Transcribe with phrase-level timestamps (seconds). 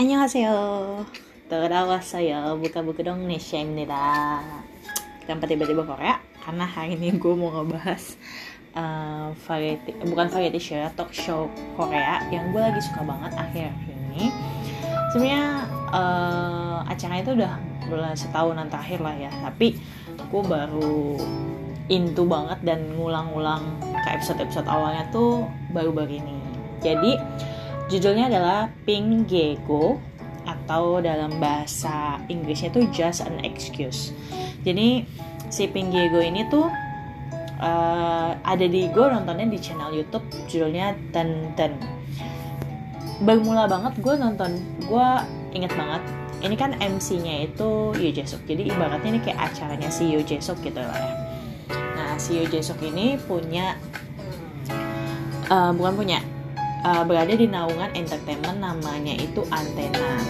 [0.00, 0.54] 안녕하세요.
[1.50, 4.38] terdawasayo buka-buka dong nih Neshaimnida.
[5.26, 6.22] Kenapa tiba-tiba Korea?
[6.38, 8.14] Karena hari ini gue mau ngebahas
[8.78, 13.94] uh, variety, bukan variety show ya, talk show Korea yang gue lagi suka banget akhir-akhir
[14.14, 14.30] ini.
[15.10, 17.52] Sebenarnya uh, acara itu udah
[17.90, 19.74] bulan setahunan terakhir lah ya, tapi
[20.16, 21.18] gue baru
[21.90, 23.66] into banget dan ngulang-ngulang
[24.06, 26.38] ke episode-episode awalnya tuh baru-baru ini.
[26.78, 27.18] Jadi
[27.89, 30.01] judulnya adalah Pink Gego
[30.45, 34.13] atau dalam bahasa Inggrisnya tuh just an excuse.
[34.65, 35.05] Jadi
[35.49, 36.69] si Pink Gego ini tuh
[37.61, 41.77] uh, ada di gue nontonnya di channel YouTube judulnya Ten Ten.
[43.21, 45.07] Bermula banget gue nonton, gue
[45.53, 46.03] inget banget.
[46.43, 48.43] Ini kan MC-nya itu Yoo Jae-suk.
[48.45, 51.13] Jadi ibaratnya ini kayak acaranya si Yoo Jae-suk gitu lah ya.
[51.95, 53.79] Nah si Yoo Jae-suk ini punya
[55.49, 56.19] uh, bukan punya
[56.85, 60.21] uh, berada di naungan entertainment namanya itu Antena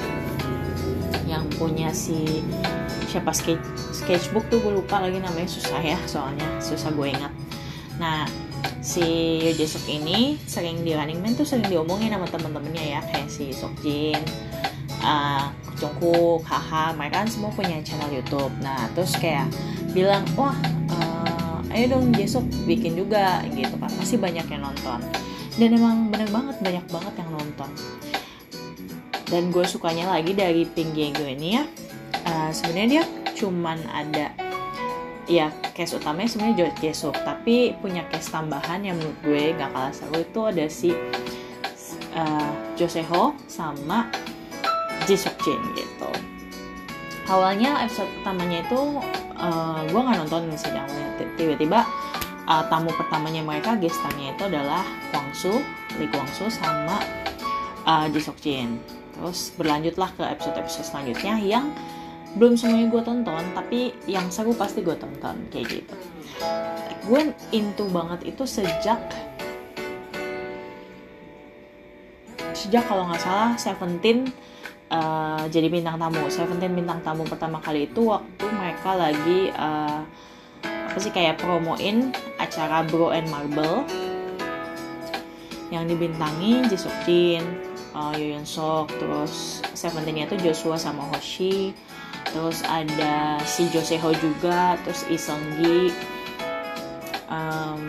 [1.27, 2.41] yang punya si
[3.11, 7.33] siapa sketch sketchbook tuh gue lupa lagi namanya susah ya soalnya susah gue ingat
[7.99, 8.23] nah
[8.79, 13.51] si Jesuk ini sering di Running Man tuh sering diomongin sama temen-temennya ya kayak si
[13.51, 14.19] Sokjin
[15.01, 18.51] uh, Jungkook, Haha, mereka kan semua punya channel YouTube.
[18.63, 19.51] Nah, terus kayak
[19.91, 20.55] bilang, wah,
[20.87, 23.91] uh, ayo dong Jesuk bikin juga gitu kan.
[23.91, 25.03] Pasti banyak yang nonton
[25.55, 27.71] dan emang bener banget banyak banget yang nonton.
[29.25, 31.63] Dan gue sukanya lagi dari Pink Diego ini ya.
[32.25, 33.03] Uh, sebenarnya dia
[33.35, 34.33] cuman ada
[35.25, 39.93] ya case utamanya sebenarnya George Jesuk tapi punya case tambahan yang menurut gue gak kalah
[39.93, 40.89] seru itu ada si
[42.13, 44.09] uh, Joseho sama
[45.05, 46.09] Jisuk Jin gitu.
[47.25, 48.81] Awalnya episode pertamanya itu
[49.37, 50.69] uh, gue nggak nonton sih
[51.37, 51.85] tiba-tiba
[52.47, 55.29] uh, tamu pertamanya mereka gestannya itu adalah Kwang
[55.97, 56.97] Lee Kwang sama
[57.85, 58.77] uh, Ji Sok Jin.
[59.15, 61.71] Terus berlanjutlah ke episode-episode selanjutnya yang
[62.35, 65.95] belum semuanya gue tonton, tapi yang seru pasti gue tonton kayak gitu.
[67.07, 68.99] Gue into banget itu sejak
[72.51, 74.27] sejak kalau nggak salah Seventeen
[74.91, 76.27] uh, jadi bintang tamu.
[76.27, 80.03] Seventeen bintang tamu pertama kali itu waktu mereka lagi uh,
[80.85, 83.83] apa sih kayak promoin acara Bro and Marble
[85.73, 87.43] yang dibintangi Jisoo Jin,
[87.97, 91.73] uh, Yoo Yeon Sok, terus Seventeen itu Joshua sama Hoshi,
[92.29, 95.91] terus ada si Joseho juga, terus Lee Seung Gi,
[97.27, 97.81] um,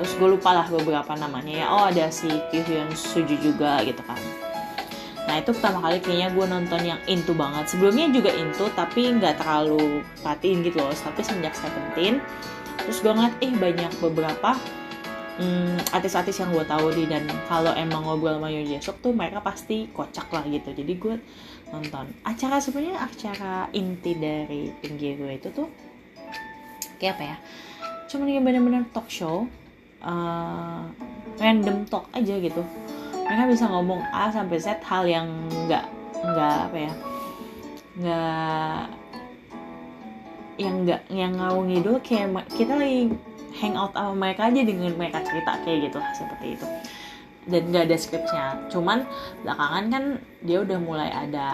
[0.00, 1.66] terus gue lupa lah beberapa namanya ya.
[1.68, 4.16] Oh ada si Kyuhyun Suju juga gitu kan.
[5.30, 7.70] Nah itu pertama kali kayaknya gue nonton yang into banget.
[7.70, 10.90] Sebelumnya juga into tapi nggak terlalu perhatiin gitu loh.
[10.90, 12.18] Tapi semenjak Seventeen,
[12.82, 14.58] terus gue ngeliat eh banyak beberapa
[15.38, 19.40] hmm, artis-artis yang gue tahu di dan kalau emang ngobrol sama Yoo Jae-suk tuh mereka
[19.40, 21.14] pasti kocak lah gitu jadi gue
[21.70, 25.68] nonton acara sebenarnya acara inti dari pinggir gue itu tuh
[27.00, 27.36] kayak apa ya
[28.10, 29.48] cuma yang bener-bener talk show
[30.04, 30.84] uh,
[31.40, 32.62] random talk aja gitu
[33.30, 35.30] mereka bisa ngomong A sampai Z hal yang
[35.70, 35.86] nggak
[36.18, 36.92] nggak apa ya
[37.94, 38.82] nggak
[40.58, 43.14] yang nggak yang ngawung ngidul kayak kita lagi
[43.54, 46.66] hangout sama mereka aja dengan mereka cerita kayak gitu seperti itu
[47.50, 49.04] dan gak ada skripnya cuman
[49.42, 50.04] belakangan kan
[50.40, 51.46] dia udah mulai ada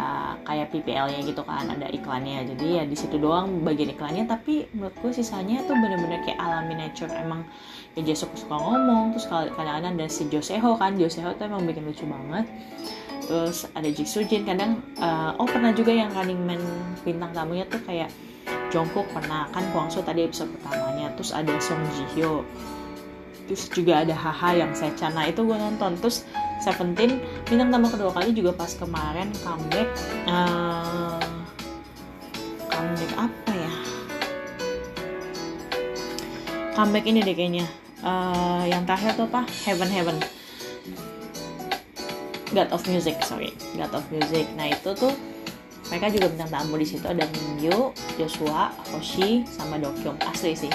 [0.46, 2.46] kayak PPL-nya gitu kan ada iklannya.
[2.54, 7.10] Jadi ya di situ doang bagian iklannya tapi menurutku sisanya tuh bener-bener kayak alami nature
[7.10, 7.42] emang
[7.98, 10.94] ya dia suka-suka ngomong terus kadang-kadang ada si Joseho kan.
[10.94, 12.46] Joseho tuh emang bikin lucu banget.
[13.26, 16.62] Terus ada Jisoo Jin kadang uh, oh pernah juga yang Running Man
[17.02, 18.06] bintang tamunya tuh kayak
[18.70, 19.50] Jungkook pernah.
[19.50, 21.10] Kan Kwangso tadi episode pertamanya.
[21.18, 22.46] Terus ada Song Ji Hyo
[23.46, 25.94] terus juga ada Haha yang Sechan nah itu gue nonton.
[26.02, 26.26] Terus
[26.56, 29.88] Seventeen bintang tamu kedua kali juga pas kemarin comeback
[30.24, 31.20] uh,
[32.72, 33.72] comeback apa ya?
[36.72, 37.66] Comeback ini deh kayaknya.
[38.00, 39.44] Uh, yang terakhir tuh apa?
[39.68, 40.16] Heaven Heaven.
[42.56, 43.52] God of Music sorry.
[43.76, 44.48] God of Music.
[44.56, 45.12] Nah itu tuh
[45.92, 47.04] mereka juga bintang tamu di situ.
[47.04, 50.72] Ada Mingyu, Joshua, Hoshi, sama Dokyum asli sih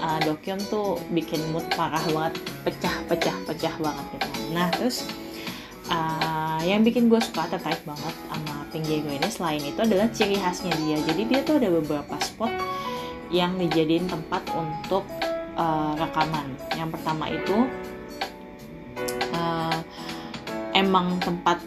[0.00, 4.28] uh, Dokyum tuh bikin mood parah banget pecah pecah pecah banget gitu.
[4.52, 5.06] Nah terus
[5.90, 10.36] uh, yang bikin gue suka tertarik banget sama Pink Jago ini selain itu adalah ciri
[10.36, 10.98] khasnya dia.
[11.04, 12.52] Jadi dia tuh ada beberapa spot
[13.30, 15.02] yang dijadiin tempat untuk
[15.58, 16.54] uh, rekaman.
[16.78, 17.56] Yang pertama itu
[19.34, 19.78] uh,
[20.74, 21.58] emang tempat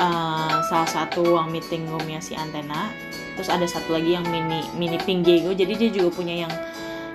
[0.00, 2.88] uh, salah satu ruang meeting roomnya si antena.
[3.34, 5.50] Terus ada satu lagi yang mini mini pink Diego.
[5.50, 6.52] Jadi dia juga punya yang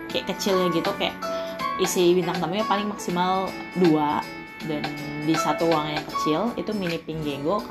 [0.10, 1.16] kayak kecilnya gitu kayak
[1.80, 3.48] isi bintang tamunya paling maksimal
[3.80, 4.22] dua.
[4.60, 4.84] Dan
[5.24, 7.64] di satu ruangan yang kecil itu mini Pinggego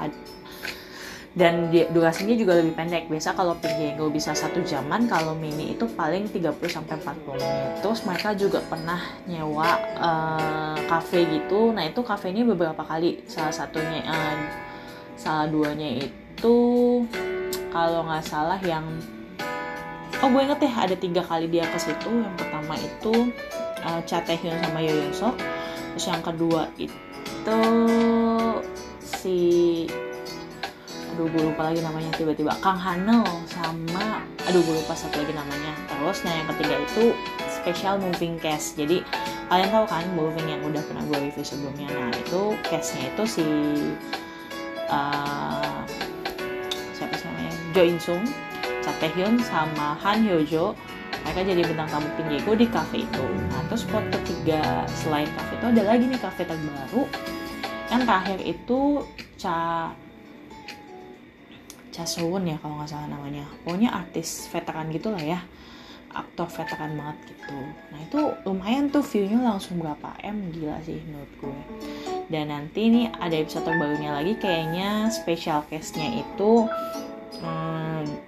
[1.37, 3.07] dan durasinya juga lebih pendek.
[3.07, 7.71] Biasa kalau Pinggego bisa satu jaman kalau mini itu paling 30 sampai 40 menit.
[7.85, 8.99] Terus mereka juga pernah
[9.29, 11.71] nyewa uh, cafe gitu.
[11.71, 13.23] Nah itu cafe ini beberapa kali.
[13.31, 14.37] Salah satunya uh,
[15.15, 16.57] salah duanya itu
[17.71, 18.83] kalau nggak salah yang
[20.23, 23.31] oh gue inget ya ada tiga kali dia ke situ yang pertama itu
[23.87, 25.37] uh, Cha Taehyun sama Yoyon Sok
[25.95, 27.61] terus yang kedua itu
[29.03, 29.39] si
[31.19, 32.15] aduh gue lupa lagi namanya.
[32.15, 35.75] Tiba-tiba Kang Hanel sama aduh gue lupa satu lagi namanya.
[35.91, 37.05] Terus nah yang ketiga itu
[37.51, 38.79] special moving cast.
[38.79, 39.03] Jadi
[39.51, 41.91] kalian tahu kan moving yang udah pernah gue review sebelumnya?
[41.91, 43.47] Nah itu castnya itu si
[44.87, 45.83] uh,
[46.95, 47.53] siapa sih namanya?
[47.75, 48.23] Jo In Sung
[48.99, 50.67] Taehyun sama Han Hyo Jo
[51.25, 53.27] mereka jadi bintang tamu tinggiku di cafe itu.
[53.53, 57.05] Nah terus spot ketiga selain cafe itu ada lagi nih cafe terbaru.
[57.89, 58.81] Yang terakhir itu
[59.41, 59.57] Cha
[61.93, 63.45] Cha Sowon ya kalau nggak salah namanya.
[63.65, 65.41] Pokoknya artis veteran gitulah ya.
[66.09, 67.59] Aktor veteran banget gitu.
[67.93, 70.49] Nah itu lumayan tuh viewnya langsung berapa m?
[70.49, 71.61] Gila sih menurut gue.
[72.33, 76.65] Dan nanti nih ada episode terbarunya lagi kayaknya special case-nya itu
[77.45, 78.28] hmm,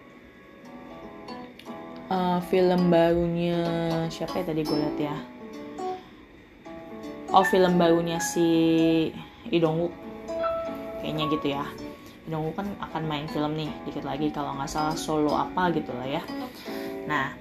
[2.10, 3.62] uh, film barunya
[4.10, 5.16] siapa ya tadi gue lihat ya?
[7.30, 8.46] Oh film barunya si
[9.48, 9.94] Idong Wook
[11.00, 11.64] kayaknya gitu ya.
[12.30, 16.06] Dongwoo kan akan main film nih dikit lagi kalau nggak salah solo apa gitu lah
[16.06, 16.22] ya.
[17.06, 17.34] Nah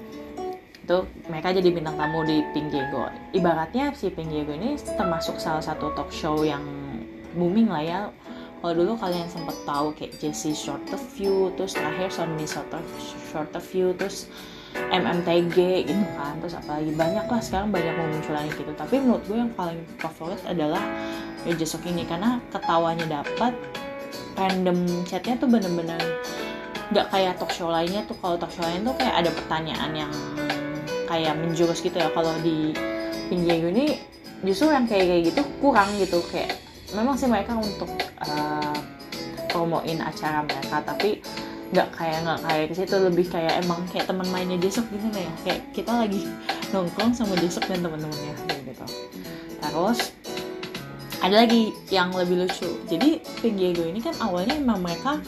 [0.82, 3.06] itu mereka jadi bintang tamu di Pink Diego.
[3.36, 6.66] Ibaratnya si Pink Diego ini termasuk salah satu talk show yang
[7.38, 8.00] booming lah ya.
[8.60, 13.94] Kalau dulu kalian sempat tahu kayak Jesse Short of View terus terakhir Sonny Short View
[13.96, 14.28] terus
[14.76, 15.58] MMTG
[15.90, 16.38] gitu kan.
[16.42, 18.72] Terus apalagi banyak lah sekarang banyak memunculan gitu.
[18.74, 20.82] Tapi menurut gue yang paling favorit adalah
[21.46, 22.06] ya Jesok ini.
[22.06, 23.54] Karena ketawanya dapat
[24.38, 26.00] random chatnya tuh bener-bener
[26.90, 28.18] nggak kayak talk show lainnya tuh.
[28.18, 30.14] Kalau talk show lain tuh kayak ada pertanyaan yang
[31.06, 32.10] kayak menjurus gitu ya.
[32.14, 32.74] Kalau di
[33.30, 33.98] pinjai ini
[34.42, 36.22] justru yang kayak kayak gitu kurang gitu.
[36.30, 36.58] Kayak
[36.98, 37.90] memang sih mereka untuk
[38.26, 38.78] uh,
[39.50, 40.82] promoin acara mereka.
[40.82, 41.22] Tapi
[41.70, 42.96] nggak kayak nggak kayak ke situ.
[42.98, 46.26] Lebih kayak emang kayak teman mainnya Jesok gitu ya kayak kita lagi
[46.74, 48.34] nongkrong sama Jesok dan teman-temannya
[48.66, 48.86] gitu.
[49.60, 50.00] Terus
[51.20, 52.70] ada lagi yang lebih lucu.
[52.88, 55.20] Jadi Diego ini kan awalnya emang mereka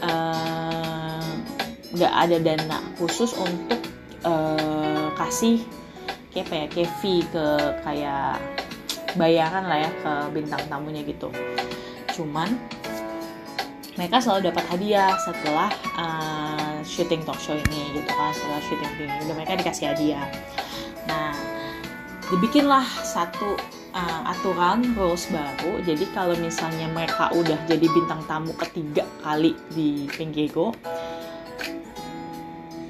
[0.00, 1.28] eh,
[1.92, 3.80] nggak uh, ada dana khusus untuk
[4.24, 5.60] uh, kasih
[6.32, 7.46] kayak apa ya kayak fee ke
[7.84, 8.36] kayak
[9.16, 11.28] bayaran lah ya ke bintang tamunya gitu.
[12.12, 12.56] Cuman
[13.98, 19.16] mereka selalu dapat hadiah setelah uh, syuting talk show ini gitu kan setelah syuting ini
[19.26, 20.26] udah mereka dikasih hadiah
[21.10, 21.34] nah
[22.30, 23.56] dibikinlah satu
[23.96, 25.80] uh, aturan rules baru.
[25.84, 30.74] Jadi kalau misalnya mereka udah jadi bintang tamu ketiga kali di Pinggego,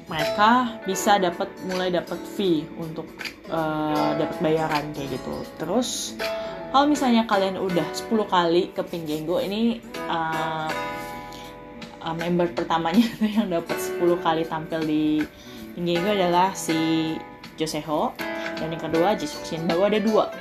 [0.09, 3.07] mereka bisa dapat mulai dapat fee untuk
[3.47, 5.35] uh, dapat bayaran kayak gitu.
[5.61, 6.19] Terus
[6.69, 9.79] kalau misalnya kalian udah 10 kali ke Pinggego ini
[10.09, 10.88] uh,
[12.09, 13.05] uh, member pertamanya
[13.37, 15.21] yang dapat 10 kali tampil di
[15.77, 17.13] Pinggego adalah si
[17.53, 18.17] Joseho
[18.57, 20.33] dan yang kedua Jisoo Shin ada dua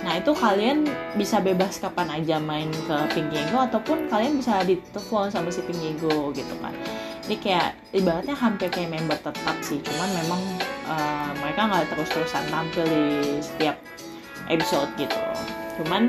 [0.00, 5.52] Nah itu kalian bisa bebas kapan aja main ke Pinggego ataupun kalian bisa ditelepon sama
[5.52, 6.72] si Pinggego gitu kan.
[7.28, 10.40] Ini kayak ibaratnya hampir kayak member tetap sih, cuman memang
[10.88, 13.04] uh, mereka nggak terus-terusan tampil di
[13.44, 13.76] setiap
[14.48, 15.20] episode gitu.
[15.78, 16.08] Cuman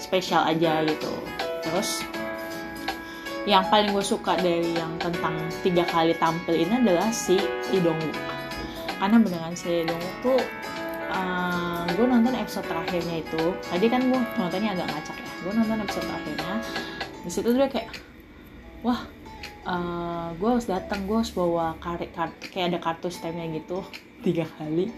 [0.00, 1.12] spesial aja gitu.
[1.68, 2.08] Terus
[3.48, 5.32] yang paling gue suka dari yang tentang
[5.64, 7.40] tiga kali tampil ini adalah si
[7.72, 7.96] Idong
[9.00, 10.36] Karena beneran si Idong tuh
[11.08, 13.42] uh, gue nonton episode terakhirnya itu.
[13.64, 15.30] Tadi kan gue nontonnya agak ngacak ya.
[15.40, 16.54] Gue nonton episode terakhirnya.
[17.24, 17.88] Di situ dia kayak
[18.84, 19.00] wah
[19.64, 23.80] uh, eh, gue harus datang gue harus bawa kart, kart kayak ada kartu stemnya gitu.
[24.20, 24.92] Tiga kali.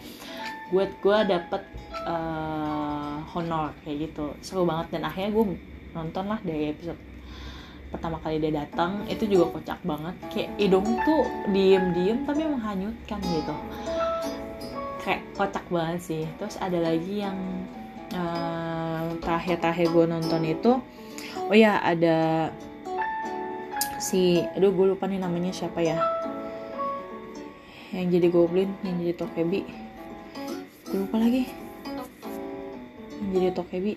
[0.75, 1.62] Buat gue dapet
[2.02, 4.35] uh, honor kayak gitu.
[4.42, 4.99] Seru banget.
[4.99, 5.45] Dan akhirnya gue
[5.95, 7.10] nonton lah dari episode
[7.90, 10.14] pertama kali dia datang itu juga kocak banget.
[10.30, 13.54] Kayak hidung tuh diem diem tapi menghanyutkan gitu.
[15.02, 16.25] Kayak kocak banget sih.
[16.38, 17.37] Terus ada lagi yang
[18.14, 20.73] uh, terakhir-terakhir gue nonton itu
[21.50, 22.50] oh ya ada
[23.99, 25.99] si aduh gue lupa nih namanya siapa ya.
[27.90, 29.66] Yang jadi goblin yang jadi tokebi.
[30.87, 31.50] Gue lupa lagi.
[33.18, 33.92] Yang jadi tokebi.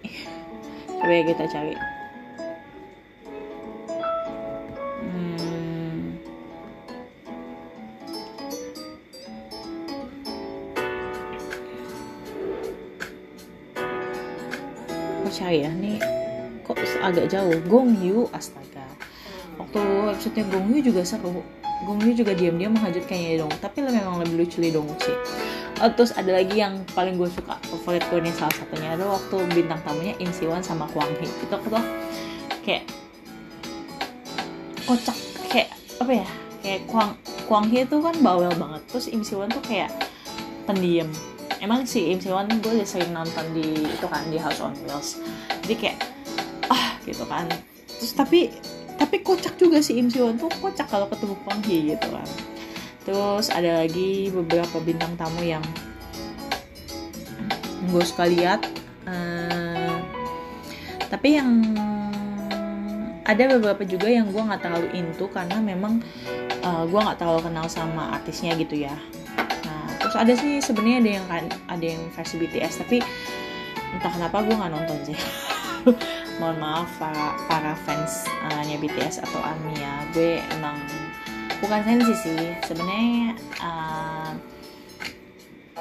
[0.97, 1.92] Coba ya kita cari
[15.33, 15.71] cari ya.
[15.73, 15.97] Nih
[16.63, 17.57] kok agak jauh?
[17.65, 18.85] Gong Yu astaga.
[19.57, 19.81] Waktu
[20.13, 21.41] episode Gong Yu juga seru.
[21.83, 23.53] Gong Yu juga diam-diam menghajut kayaknya dong.
[23.57, 25.17] Tapi memang lebih lucu Lee Dong sih.
[25.83, 27.59] Oh, terus ada lagi yang paling gue suka.
[27.67, 31.27] Favorit gue nih salah satunya adalah waktu bintang tamunya In Siwan sama Kwang Hee.
[31.27, 31.85] Itu aku tuh
[32.63, 32.87] kayak
[34.85, 35.17] kocak.
[35.51, 36.27] Kayak apa ya?
[36.63, 37.11] Kayak Kwang
[37.49, 38.81] Kwang Hee tuh kan bawel banget.
[38.87, 39.91] Terus Im Siwan tuh kayak
[40.63, 41.11] pendiam
[41.63, 45.23] emang si Im Siwan gue udah sering nonton di itu kan di House on Wheels.
[45.63, 45.97] Jadi kayak
[46.67, 47.47] ah gitu kan.
[47.87, 48.51] Terus tapi
[48.99, 52.27] tapi kocak juga si Im Siwan tuh kocak kalau ketemu Kwang Hee gitu kan.
[53.07, 55.63] Terus ada lagi beberapa bintang tamu yang
[57.83, 58.63] gue suka lihat
[59.03, 59.95] uh,
[61.11, 61.51] tapi yang
[63.23, 65.99] ada beberapa juga yang gue nggak terlalu into karena memang
[66.63, 68.95] uh, gue nggak terlalu kenal sama artisnya gitu ya
[70.13, 71.43] terus ada sih sebenarnya ada yang kan
[71.73, 73.01] ada yang versi BTS tapi
[73.97, 75.17] entah kenapa gue nggak nonton sih.
[76.37, 79.93] Mohon maaf para para fans uh, nya BTS atau ARMY ya.
[80.13, 80.77] Gue emang
[81.65, 82.41] bukan sensi sih.
[82.61, 84.37] Sebenarnya uh,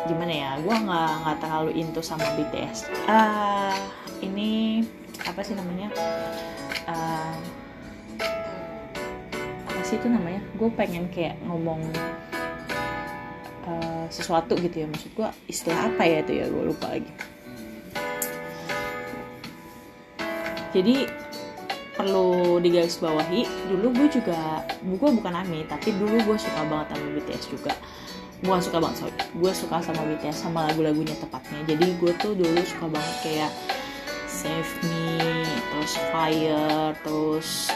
[0.08, 3.76] gimana ya gue nggak nggak terlalu into sama BTS uh,
[4.24, 4.80] ini
[5.28, 5.92] apa sih namanya?
[6.88, 7.36] Uh,
[9.68, 10.40] apa sih itu namanya?
[10.56, 11.84] Gue pengen kayak ngomong
[13.66, 14.86] uh, sesuatu gitu ya.
[14.88, 16.46] Maksud gue istilah apa ya itu ya?
[16.48, 17.12] Gue lupa lagi.
[20.72, 21.04] Jadi
[21.92, 27.44] perlu digarisbawahi dulu gue juga gue bukan ARMY tapi dulu gue suka banget sama BTS
[27.52, 27.72] juga.
[28.42, 29.14] Bukan suka banget sorry.
[29.38, 31.60] Gue suka sama BTS sama lagu-lagunya tepatnya.
[31.68, 33.52] Jadi gue tuh dulu suka banget kayak
[34.26, 37.70] Save Me terus Fire terus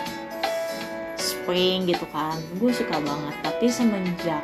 [1.21, 2.41] Spring gitu kan.
[2.59, 3.35] Gue suka banget.
[3.45, 4.43] Tapi semenjak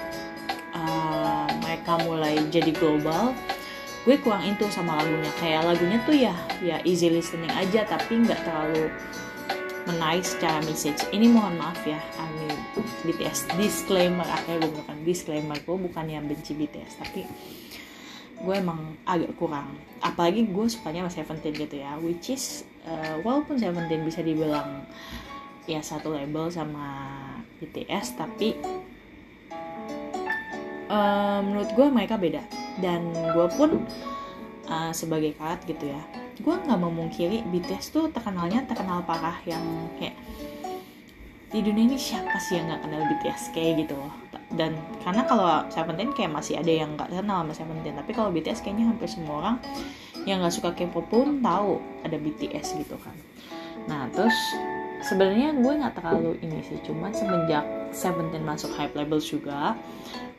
[1.83, 3.35] mereka mulai jadi global
[4.07, 5.31] gue kurang into sama lagunya.
[5.43, 8.87] Kayak lagunya tuh ya ya easy listening aja tapi nggak terlalu
[9.91, 11.03] menarik secara message.
[11.11, 12.55] Ini mohon maaf ya ARMY
[13.03, 17.27] BTS disclaimer akhirnya gue menggunakan disclaimer gue bukan yang benci BTS tapi
[18.39, 19.75] gue emang agak kurang.
[19.99, 24.87] Apalagi gue sukanya sama Seventeen gitu ya which is uh, walaupun Seventeen bisa dibilang
[25.67, 27.19] ya satu label sama
[27.59, 28.55] BTS tapi
[30.93, 32.45] uh, menurut gue mereka beda.
[32.77, 33.89] Dan gue pun
[34.69, 36.03] uh, sebagai karat gitu ya
[36.43, 39.63] gue nggak memungkiri BTS tuh terkenalnya terkenal parah yang
[40.01, 40.19] kayak
[41.53, 44.09] di dunia ini siapa sih yang nggak kenal BTS kayak gitu loh.
[44.57, 44.73] Dan
[45.05, 48.89] karena kalau Seventeen kayak masih ada yang nggak kenal sama Seventeen tapi kalau BTS kayaknya
[48.89, 49.57] hampir semua orang
[50.25, 51.77] yang nggak suka K-pop pun tahu
[52.09, 53.17] ada BTS gitu kan.
[53.85, 54.35] Nah terus
[55.05, 59.77] sebenarnya gue nggak terlalu ini sih cuman semenjak Seventeen masuk hype label juga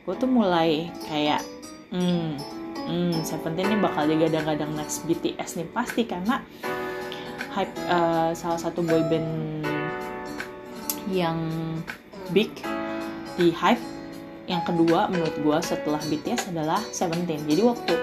[0.04, 1.40] gue tuh mulai kayak
[1.88, 2.36] hmm
[2.84, 5.68] hmm Seventeen ini bakal digadang-gadang next BTS nih.
[5.72, 6.44] Pasti karena
[7.56, 9.64] hype uh, salah satu boyband
[11.08, 11.38] yang
[12.32, 12.52] big
[13.36, 13.80] di hype
[14.44, 17.40] yang kedua menurut gue setelah BTS adalah Seventeen.
[17.48, 17.94] Jadi waktu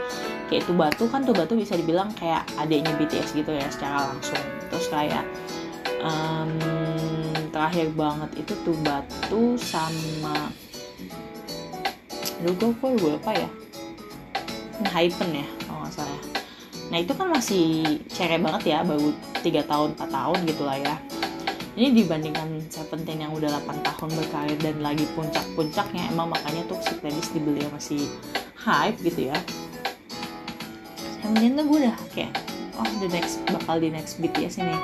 [0.49, 4.41] kayak itu batu kan tuh batu bisa dibilang kayak adiknya BTS gitu ya secara langsung.
[4.73, 5.25] Terus kayak
[6.01, 6.49] um,
[7.53, 10.49] terakhir banget itu tuh batu sama
[12.41, 13.49] Aduh gue gue lupa ya.
[14.81, 16.21] Hypen ya kalau nggak salah
[16.91, 17.65] nah itu kan masih
[18.11, 20.95] cere banget ya baru 3 tahun 4 tahun gitu lah ya.
[21.71, 26.91] Ini dibandingkan Seventeen yang udah 8 tahun berkarir dan lagi puncak-puncaknya emang makanya tuh si
[26.99, 28.11] playlist dibeli masih
[28.59, 29.37] hype gitu ya.
[31.23, 32.35] Seventeen tuh gue udah kayak
[32.75, 34.75] oh the next bakal di next BTS ini.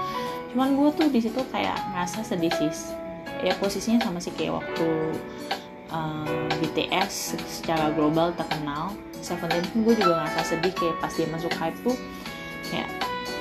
[0.55, 2.55] Cuman gue tuh di situ kayak ngerasa sedih
[3.43, 4.87] ya posisinya sama sih kayak waktu
[5.91, 8.95] uh, BTS secara global terkenal.
[9.19, 11.97] Seventeen pun gue juga ngerasa sedih kayak pas dia masuk hype tuh.
[12.69, 12.89] Kayak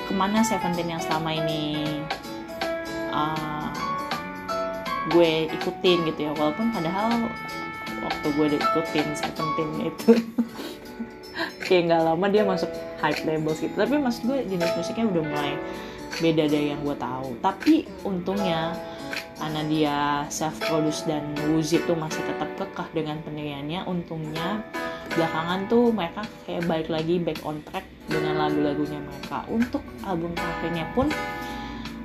[0.07, 1.85] ke mana Seventeen yang selama ini
[3.11, 3.71] uh,
[5.11, 6.31] gue ikutin gitu ya.
[6.35, 7.31] Walaupun padahal
[8.03, 10.11] waktu gue ikutin Seventeen itu
[11.67, 12.71] kayak nggak lama dia masuk
[13.03, 13.75] hype labels gitu.
[13.75, 15.53] Tapi maksud gue jenis musiknya udah mulai
[16.17, 17.37] beda dari yang gue tahu.
[17.43, 18.73] Tapi untungnya
[19.37, 19.97] karena dia
[20.33, 24.65] self produce dan Wuzi tuh masih tetap kekeh dengan pendiriannya untungnya
[25.13, 29.45] belakangan tuh mereka kayak balik lagi back on track dengan lagu-lagunya mereka.
[29.49, 31.07] Untuk album terakhirnya pun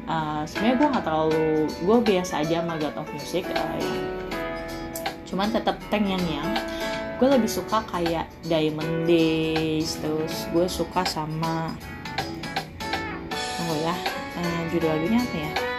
[0.06, 4.00] uh, sebenarnya gue nggak terlalu gue biasa aja sama God of Music uh, yang
[5.32, 6.48] cuman tetap tank yang yang
[7.16, 11.72] gue lebih suka kayak Diamond Days terus gue suka sama
[13.32, 13.96] tunggu ya
[14.36, 15.71] uh, judul lagunya apa ya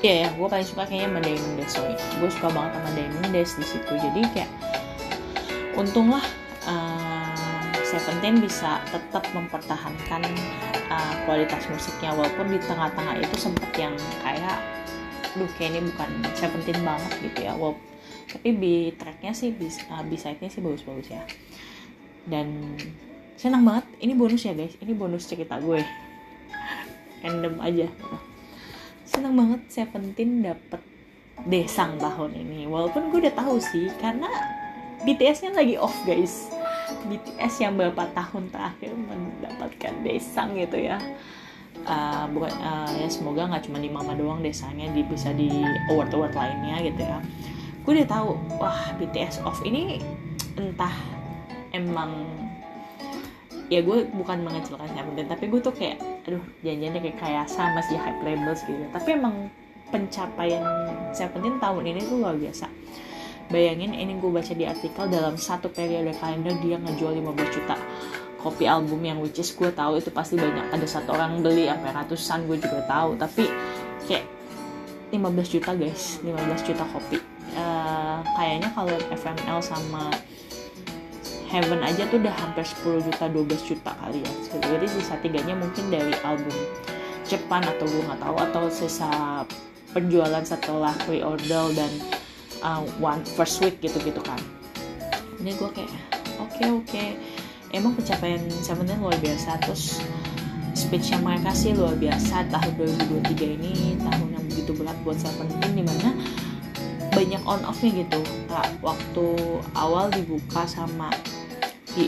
[0.00, 1.94] Iya ya, gue paling suka kayaknya sama Diamond Days sorry.
[2.16, 3.92] Gue suka banget sama Diamond Days di situ.
[4.00, 4.50] Jadi kayak
[5.76, 6.24] untunglah
[6.64, 10.24] uh, Seventeen bisa tetap mempertahankan
[10.88, 12.16] uh, kualitas musiknya.
[12.16, 13.92] Walaupun di tengah-tengah itu sempet yang
[14.24, 14.56] kayak
[15.36, 17.52] duh kayak ini bukan Seventeen banget gitu ya.
[17.52, 17.84] Walaupun
[18.30, 19.52] tapi di tracknya sih
[19.92, 21.28] uh, B-side-nya sih bagus-bagus ya.
[22.24, 22.72] Dan
[23.36, 23.84] senang banget.
[24.00, 24.72] Ini bonus ya guys.
[24.80, 25.84] Ini bonus cerita gue.
[27.20, 27.84] Random aja
[29.10, 30.78] senang banget Seventeen dapet
[31.50, 32.70] desang tahun ini.
[32.70, 34.30] Walaupun gue udah tahu sih karena
[35.02, 36.46] BTS-nya lagi off guys.
[36.90, 41.02] BTS yang beberapa tahun terakhir mendapatkan desang gitu ya.
[41.80, 45.48] Uh, bukan uh, ya semoga nggak cuma di Mama doang desanya di bisa di
[45.90, 47.18] award award lainnya gitu ya.
[47.82, 49.98] Gue udah tahu wah BTS off ini
[50.60, 50.92] entah
[51.72, 52.26] emang
[53.70, 57.96] ya gue bukan mengecilkan Seventeen tapi gue tuh kayak aduh janjiannya kayak kayak sama sih
[57.96, 58.84] hype labels gitu.
[58.92, 59.48] Tapi emang
[59.90, 60.62] pencapaian
[61.10, 62.70] Seventeen tahun ini tuh luar biasa.
[63.50, 67.74] Bayangin ini gue baca di artikel dalam satu periode kalender dia ngejual 15 juta
[68.38, 70.70] kopi album yang which is gue tahu itu pasti banyak.
[70.70, 73.18] Ada satu orang beli sampai ratusan gue juga tahu.
[73.18, 73.50] Tapi
[74.06, 74.24] kayak
[75.10, 76.22] 15 juta guys.
[76.22, 77.18] 15 juta kopi.
[77.58, 80.14] Uh, kayaknya kalau FML sama
[81.50, 84.30] Heaven aja tuh udah hampir 10 juta 12 juta kali ya.
[84.70, 86.54] Jadi sisa tiganya mungkin dari album
[87.26, 89.10] Jepang atau gue nggak tahu atau sisa
[89.90, 91.90] penjualan setelah pre-order dan
[92.62, 94.38] uh, one first week gitu-gitu kan.
[95.42, 95.90] Ini gue kayak
[96.38, 96.86] oke okay, oke.
[96.86, 97.08] Okay.
[97.74, 99.58] emang pencapaian Seventeen luar biasa.
[99.66, 99.98] Terus
[100.78, 102.46] speech yang mereka sih luar biasa.
[102.46, 102.72] Tahun
[103.26, 106.14] 2023 ini tahun yang begitu berat buat Seventeen di mana
[107.10, 108.22] banyak on offnya gitu.
[108.46, 109.26] Kak waktu
[109.74, 111.10] awal dibuka sama
[111.96, 112.06] di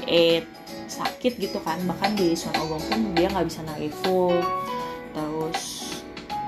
[0.86, 1.80] sakit gitu kan.
[1.88, 4.38] Bahkan di Son Ogong pun dia nggak bisa naik full
[5.12, 5.92] terus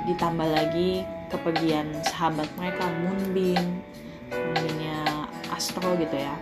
[0.08, 3.80] ditambah lagi kepergian sahabat mereka Moonbeam
[4.32, 6.34] Moonbeamnya Astro gitu ya.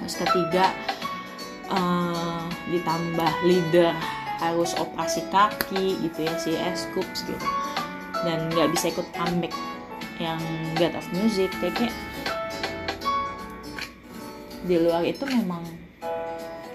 [0.00, 0.72] Terus ketiga
[1.72, 3.92] uh, ditambah leader
[4.40, 7.46] harus operasi kaki gitu ya si Scoops gitu.
[8.24, 9.52] Dan nggak bisa ikut comeback
[10.22, 10.40] yang
[10.78, 11.92] God of Music kayak
[14.64, 15.62] di luar itu memang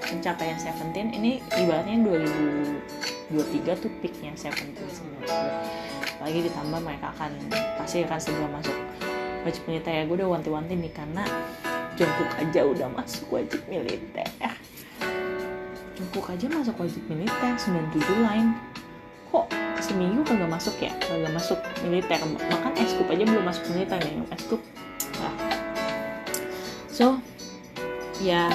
[0.02, 1.14] pencapaian Seventeen.
[1.14, 5.62] Ini ibaratnya 2000 23 tuh peaknya Seventeen sebenarnya
[6.20, 7.32] lagi ditambah mereka akan
[7.80, 8.76] pasti akan segera masuk
[9.48, 9.92] wajib militer.
[9.94, 11.24] Ya gue udah wanti-wanti nih karena
[11.96, 14.28] Jungkook aja udah masuk wajib militer.
[15.96, 18.56] Jungkook aja masuk wajib militer 97 line.
[19.32, 19.46] Kok
[19.80, 20.92] seminggu kagak masuk ya?
[21.00, 22.20] Kagak masuk militer.
[22.24, 24.24] Bahkan eskup aja belum masuk militer nih.
[24.36, 24.62] Eskup
[25.20, 25.34] nah.
[26.88, 27.20] so
[28.20, 28.52] ya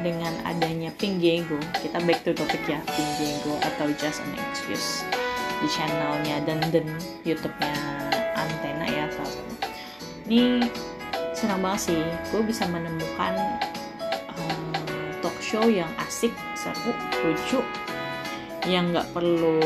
[0.00, 5.04] dengan adanya Pink Diego kita back to topic ya Pink Diego atau Just an Excuse
[5.60, 6.88] di channelnya dan dan
[7.20, 7.76] YouTube-nya
[8.32, 9.54] Antena ya salah satu.
[10.24, 10.64] Ini
[11.36, 12.00] senang banget sih
[12.32, 13.36] gue bisa menemukan
[14.40, 14.72] um,
[15.20, 17.60] talk show yang asik seru lucu
[18.68, 19.60] yang nggak perlu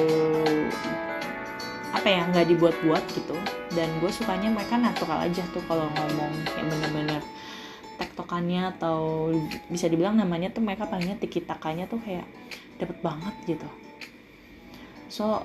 [1.94, 3.38] apa ya nggak dibuat-buat gitu.
[3.70, 7.22] Dan gue sukanya mereka natural aja tuh kalau ngomong kayak bener-bener
[7.96, 9.30] tektokannya atau
[9.70, 12.26] bisa dibilang namanya tuh mereka palingnya tiki takanya tuh kayak
[12.78, 13.68] dapet banget gitu.
[15.08, 15.42] So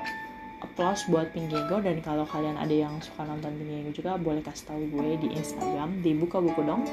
[0.59, 4.81] applause buat Pinggego dan kalau kalian ada yang suka nonton Pinggego juga boleh kasih tahu
[4.91, 6.83] gue di Instagram di buka buku dong.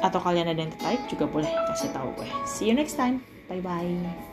[0.00, 2.28] Atau kalian ada yang tertarik juga boleh kasih tahu gue.
[2.48, 3.20] See you next time.
[3.50, 4.29] Bye bye